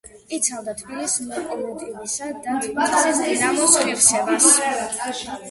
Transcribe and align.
იცავდა 0.35 0.73
თბილისის 0.79 1.27
„ლოკომოტივისა“ 1.33 2.31
და 2.47 2.57
თბილისის 2.65 3.21
„დინამოს“ 3.27 3.79
ღირსებას. 3.85 4.51